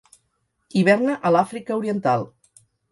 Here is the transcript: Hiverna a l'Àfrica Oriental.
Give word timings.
Hiverna 0.79 1.19
a 1.31 1.35
l'Àfrica 1.37 1.81
Oriental. 1.85 2.29